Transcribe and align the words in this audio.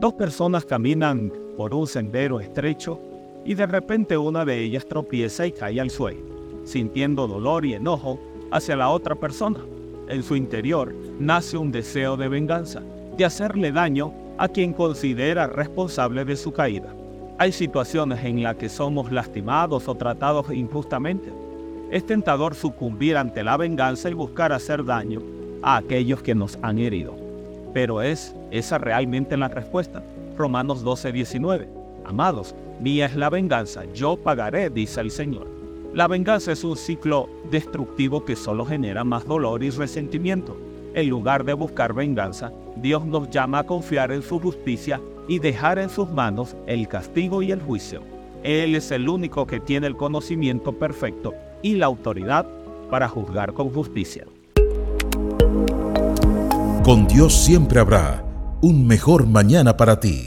Dos 0.00 0.14
personas 0.14 0.64
caminan 0.64 1.30
por 1.58 1.74
un 1.74 1.86
sendero 1.86 2.40
estrecho 2.40 2.98
y 3.44 3.52
de 3.52 3.66
repente 3.66 4.16
una 4.16 4.46
de 4.46 4.58
ellas 4.58 4.86
tropieza 4.86 5.46
y 5.46 5.52
cae 5.52 5.78
al 5.78 5.90
suelo, 5.90 6.22
sintiendo 6.64 7.28
dolor 7.28 7.66
y 7.66 7.74
enojo 7.74 8.18
hacia 8.50 8.76
la 8.76 8.88
otra 8.88 9.14
persona. 9.14 9.60
En 10.08 10.22
su 10.22 10.36
interior 10.36 10.94
nace 11.18 11.58
un 11.58 11.70
deseo 11.70 12.16
de 12.16 12.28
venganza, 12.28 12.82
de 13.18 13.26
hacerle 13.26 13.72
daño 13.72 14.14
a 14.38 14.48
quien 14.48 14.72
considera 14.72 15.48
responsable 15.48 16.24
de 16.24 16.36
su 16.36 16.50
caída. 16.50 16.94
Hay 17.36 17.52
situaciones 17.52 18.24
en 18.24 18.42
las 18.42 18.56
que 18.56 18.70
somos 18.70 19.12
lastimados 19.12 19.86
o 19.86 19.94
tratados 19.94 20.50
injustamente. 20.50 21.30
Es 21.90 22.06
tentador 22.06 22.54
sucumbir 22.54 23.18
ante 23.18 23.44
la 23.44 23.58
venganza 23.58 24.08
y 24.08 24.14
buscar 24.14 24.50
hacer 24.50 24.82
daño 24.82 25.20
a 25.60 25.76
aquellos 25.76 26.22
que 26.22 26.34
nos 26.34 26.58
han 26.62 26.78
herido. 26.78 27.19
Pero 27.72 28.02
¿es 28.02 28.34
esa 28.50 28.78
realmente 28.78 29.36
la 29.36 29.48
respuesta? 29.48 30.02
Romanos 30.36 30.82
12, 30.82 31.12
19. 31.12 31.68
Amados, 32.04 32.54
mía 32.80 33.06
es 33.06 33.14
la 33.14 33.30
venganza, 33.30 33.84
yo 33.94 34.16
pagaré, 34.16 34.70
dice 34.70 35.00
el 35.00 35.10
Señor. 35.10 35.46
La 35.94 36.08
venganza 36.08 36.52
es 36.52 36.64
un 36.64 36.76
ciclo 36.76 37.28
destructivo 37.50 38.24
que 38.24 38.36
solo 38.36 38.64
genera 38.64 39.04
más 39.04 39.26
dolor 39.26 39.62
y 39.62 39.70
resentimiento. 39.70 40.56
En 40.94 41.08
lugar 41.08 41.44
de 41.44 41.52
buscar 41.52 41.92
venganza, 41.92 42.52
Dios 42.76 43.04
nos 43.04 43.30
llama 43.30 43.60
a 43.60 43.66
confiar 43.66 44.10
en 44.12 44.22
su 44.22 44.40
justicia 44.40 45.00
y 45.28 45.38
dejar 45.38 45.78
en 45.78 45.90
sus 45.90 46.10
manos 46.10 46.56
el 46.66 46.88
castigo 46.88 47.42
y 47.42 47.52
el 47.52 47.60
juicio. 47.60 48.02
Él 48.42 48.74
es 48.74 48.90
el 48.90 49.08
único 49.08 49.46
que 49.46 49.60
tiene 49.60 49.86
el 49.86 49.96
conocimiento 49.96 50.72
perfecto 50.72 51.34
y 51.62 51.74
la 51.76 51.86
autoridad 51.86 52.46
para 52.90 53.08
juzgar 53.08 53.52
con 53.52 53.70
justicia. 53.70 54.26
Con 56.90 57.06
Dios 57.06 57.32
siempre 57.44 57.78
habrá 57.78 58.24
un 58.62 58.84
mejor 58.84 59.24
mañana 59.24 59.76
para 59.76 60.00
ti. 60.00 60.18